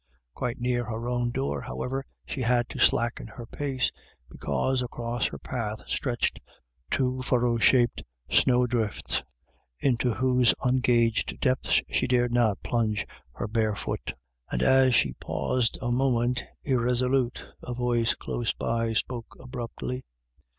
[0.33, 3.91] Quite near her own door, however, she had to slacken her pace,
[4.31, 6.39] because across her path stretched
[6.89, 9.21] two furrow shaped* snow drifts,
[9.79, 14.15] into whose un gauged depths she dared not plunge her bare foot
[14.51, 20.03] And as she paused a moment irresolute, a voice close by spoke abruptly.